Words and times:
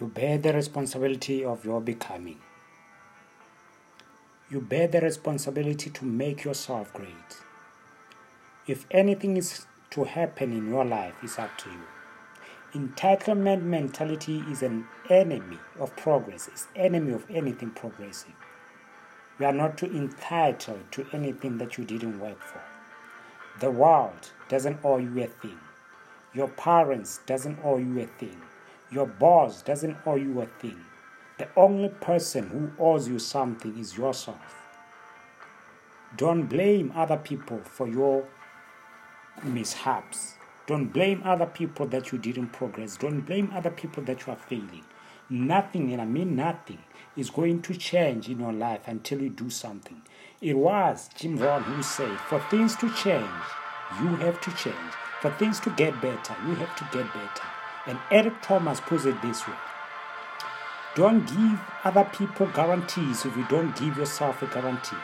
You 0.00 0.06
bear 0.06 0.38
the 0.38 0.54
responsibility 0.54 1.44
of 1.44 1.62
your 1.62 1.82
becoming. 1.82 2.38
You 4.50 4.62
bear 4.62 4.88
the 4.88 5.02
responsibility 5.02 5.90
to 5.90 6.04
make 6.06 6.42
yourself 6.42 6.90
great. 6.94 7.36
If 8.66 8.86
anything 8.90 9.36
is 9.36 9.66
to 9.90 10.04
happen 10.04 10.52
in 10.52 10.70
your 10.70 10.86
life, 10.86 11.12
it's 11.22 11.38
up 11.38 11.58
to 11.58 11.70
you. 11.70 11.82
Entitlement 12.72 13.62
mentality 13.62 14.42
is 14.50 14.62
an 14.62 14.86
enemy 15.10 15.58
of 15.78 15.94
progress, 15.96 16.48
it's 16.48 16.68
enemy 16.74 17.12
of 17.12 17.26
anything 17.28 17.70
progressive. 17.70 18.32
You 19.38 19.46
are 19.46 19.52
not 19.52 19.82
entitled 19.82 20.92
to 20.92 21.06
anything 21.12 21.58
that 21.58 21.76
you 21.76 21.84
didn't 21.84 22.20
work 22.20 22.40
for. 22.42 22.62
The 23.58 23.70
world 23.70 24.30
doesn't 24.48 24.78
owe 24.82 24.98
you 24.98 25.22
a 25.22 25.26
thing. 25.26 25.58
Your 26.32 26.48
parents 26.48 27.20
doesn't 27.26 27.58
owe 27.62 27.76
you 27.76 28.00
a 28.00 28.06
thing. 28.06 28.40
Your 28.90 29.06
boss 29.06 29.62
doesn't 29.62 29.96
owe 30.04 30.16
you 30.16 30.40
a 30.40 30.46
thing. 30.46 30.80
The 31.38 31.48
only 31.56 31.88
person 31.88 32.48
who 32.48 32.70
owes 32.82 33.08
you 33.08 33.18
something 33.18 33.78
is 33.78 33.96
yourself. 33.96 34.68
Don't 36.16 36.46
blame 36.46 36.92
other 36.94 37.16
people 37.16 37.60
for 37.62 37.86
your 37.86 38.26
mishaps. 39.44 40.34
Don't 40.66 40.88
blame 40.88 41.22
other 41.24 41.46
people 41.46 41.86
that 41.86 42.10
you 42.10 42.18
didn't 42.18 42.48
progress. 42.48 42.96
Don't 42.96 43.20
blame 43.20 43.50
other 43.54 43.70
people 43.70 44.02
that 44.04 44.26
you 44.26 44.32
are 44.32 44.36
failing. 44.36 44.84
Nothing, 45.28 45.92
and 45.92 46.02
I 46.02 46.04
mean 46.04 46.34
nothing, 46.34 46.78
is 47.16 47.30
going 47.30 47.62
to 47.62 47.74
change 47.74 48.28
in 48.28 48.40
your 48.40 48.52
life 48.52 48.80
until 48.86 49.22
you 49.22 49.30
do 49.30 49.50
something. 49.50 50.02
It 50.40 50.56
was 50.56 51.08
Jim 51.14 51.36
Rohn 51.36 51.62
who 51.62 51.82
said, 51.82 52.18
For 52.18 52.40
things 52.50 52.74
to 52.76 52.92
change, 52.92 53.28
you 54.00 54.16
have 54.16 54.40
to 54.40 54.50
change. 54.56 54.92
For 55.20 55.30
things 55.30 55.60
to 55.60 55.70
get 55.70 56.00
better, 56.00 56.34
you 56.46 56.54
have 56.56 56.74
to 56.76 56.84
get 56.92 57.12
better. 57.14 57.59
And 57.86 57.98
Eric 58.10 58.42
Thomas 58.42 58.80
puts 58.80 59.04
it 59.04 59.20
this 59.22 59.46
way 59.46 59.54
Don't 60.94 61.26
give 61.26 61.60
other 61.84 62.04
people 62.04 62.46
guarantees 62.48 63.24
if 63.24 63.36
you 63.36 63.46
don't 63.48 63.76
give 63.76 63.96
yourself 63.96 64.42
a 64.42 64.46
guarantee. 64.46 64.96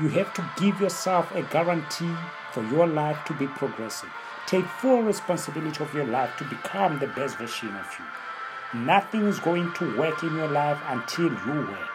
You 0.00 0.08
have 0.08 0.32
to 0.34 0.50
give 0.58 0.80
yourself 0.80 1.34
a 1.34 1.42
guarantee 1.42 2.14
for 2.52 2.64
your 2.64 2.86
life 2.86 3.18
to 3.26 3.34
be 3.34 3.46
progressive. 3.46 4.08
Take 4.46 4.64
full 4.66 5.02
responsibility 5.02 5.82
of 5.84 5.92
your 5.94 6.06
life 6.06 6.36
to 6.38 6.44
become 6.44 6.98
the 6.98 7.06
best 7.08 7.36
version 7.36 7.74
of 7.76 7.86
you. 7.98 8.80
Nothing 8.80 9.26
is 9.26 9.38
going 9.38 9.72
to 9.74 9.98
work 9.98 10.22
in 10.22 10.34
your 10.34 10.48
life 10.48 10.80
until 10.86 11.24
you 11.24 11.60
work. 11.68 11.90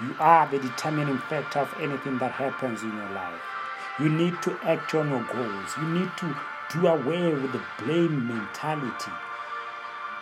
You 0.00 0.16
are 0.18 0.48
the 0.48 0.58
determining 0.58 1.18
factor 1.18 1.60
of 1.60 1.74
anything 1.78 2.18
that 2.18 2.32
happens 2.32 2.82
in 2.82 2.96
your 2.96 3.10
life. 3.10 3.40
You 4.00 4.08
need 4.08 4.40
to 4.42 4.58
act 4.62 4.94
on 4.94 5.10
your 5.10 5.22
goals. 5.24 5.70
You 5.76 5.86
need 5.88 6.10
to 6.16 6.34
do 6.72 6.86
away 6.86 7.34
with 7.34 7.52
the 7.52 7.62
blame 7.78 8.26
mentality. 8.26 9.12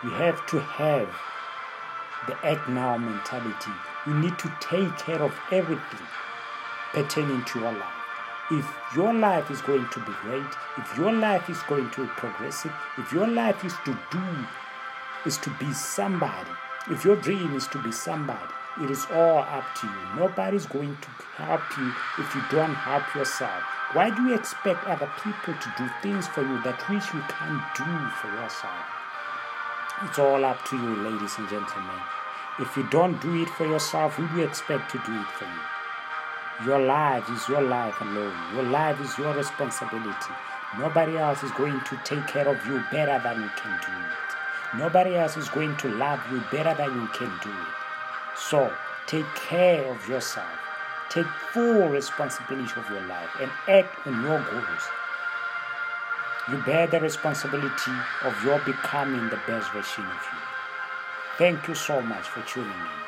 We 0.03 0.11
have 0.11 0.45
to 0.47 0.59
have 0.59 1.09
the 2.27 2.35
act 2.45 2.69
now 2.69 2.97
mentality. 2.97 3.71
You 4.05 4.13
need 4.15 4.37
to 4.39 4.51
take 4.59 4.97
care 4.97 5.21
of 5.21 5.33
everything 5.51 6.07
pertaining 6.93 7.43
to 7.45 7.59
your 7.59 7.71
life. 7.71 8.01
If 8.51 8.67
your 8.95 9.13
life 9.13 9.49
is 9.49 9.61
going 9.61 9.87
to 9.87 9.99
be 9.99 10.11
great, 10.23 10.51
if 10.77 10.97
your 10.97 11.13
life 11.13 11.49
is 11.49 11.61
going 11.63 11.89
to 11.91 12.03
be 12.03 12.07
progressive, 12.17 12.73
if 12.97 13.13
your 13.13 13.27
life 13.27 13.63
is 13.63 13.73
to 13.85 13.97
do, 14.11 14.23
is 15.25 15.37
to 15.37 15.49
be 15.51 15.71
somebody, 15.71 16.51
if 16.89 17.05
your 17.05 17.15
dream 17.15 17.55
is 17.55 17.67
to 17.67 17.77
be 17.81 17.91
somebody, 17.91 18.53
it 18.81 18.89
is 18.89 19.05
all 19.13 19.39
up 19.39 19.65
to 19.81 19.87
you. 19.87 20.15
Nobody's 20.17 20.65
going 20.65 20.97
to 20.97 21.09
help 21.37 21.61
you 21.77 21.93
if 22.17 22.33
you 22.33 22.41
don't 22.51 22.73
help 22.73 23.03
yourself. 23.15 23.63
Why 23.93 24.09
do 24.09 24.23
you 24.23 24.33
expect 24.33 24.85
other 24.87 25.11
people 25.23 25.53
to 25.53 25.73
do 25.77 25.87
things 26.01 26.27
for 26.27 26.41
you 26.41 26.61
that 26.63 26.81
which 26.89 27.13
you 27.13 27.21
can't 27.29 27.63
do 27.77 27.91
for 28.19 28.27
yourself? 28.33 28.85
It's 30.03 30.17
all 30.17 30.43
up 30.43 30.65
to 30.69 30.75
you, 30.77 30.95
ladies 31.03 31.37
and 31.37 31.47
gentlemen. 31.49 32.01
If 32.59 32.75
you 32.75 32.87
don't 32.89 33.21
do 33.21 33.43
it 33.43 33.49
for 33.49 33.67
yourself, 33.67 34.15
who 34.15 34.27
do 34.29 34.37
you 34.37 34.47
expect 34.47 34.91
to 34.91 34.97
do 35.05 35.13
it 35.13 35.27
for 35.37 35.45
you? 35.45 36.65
Your 36.65 36.79
life 36.79 37.29
is 37.29 37.47
your 37.49 37.61
life 37.61 37.99
alone. 38.01 38.35
Your 38.55 38.63
life 38.63 38.99
is 39.01 39.17
your 39.17 39.33
responsibility. 39.33 40.33
Nobody 40.79 41.17
else 41.17 41.43
is 41.43 41.51
going 41.51 41.79
to 41.81 41.99
take 42.03 42.25
care 42.27 42.47
of 42.47 42.65
you 42.65 42.83
better 42.91 43.19
than 43.23 43.41
you 43.41 43.49
can 43.57 43.79
do 43.81 43.91
it. 43.91 44.81
Nobody 44.81 45.15
else 45.15 45.37
is 45.37 45.49
going 45.49 45.75
to 45.77 45.89
love 45.89 46.21
you 46.31 46.41
better 46.51 46.73
than 46.75 46.93
you 47.01 47.07
can 47.07 47.31
do 47.43 47.49
it. 47.49 47.80
So, 48.49 48.73
take 49.07 49.25
care 49.35 49.85
of 49.91 50.09
yourself. 50.09 50.49
Take 51.09 51.27
full 51.53 51.89
responsibility 51.89 52.71
of 52.75 52.89
your 52.89 53.01
life 53.01 53.29
and 53.39 53.51
act 53.67 54.07
on 54.07 54.23
your 54.23 54.39
goals. 54.39 54.83
You 56.49 56.57
bear 56.63 56.87
the 56.87 56.99
responsibility 56.99 57.91
of 58.23 58.43
your 58.43 58.59
becoming 58.59 59.29
the 59.29 59.39
best 59.47 59.71
version 59.71 60.05
of 60.05 60.11
you. 60.11 60.39
Thank 61.37 61.67
you 61.67 61.75
so 61.75 62.01
much 62.01 62.27
for 62.27 62.41
tuning 62.41 62.71
in. 62.71 63.00